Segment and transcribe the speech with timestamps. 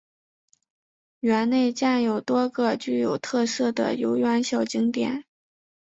[1.19, 5.25] 园内建有多个具有特色的游园小景点。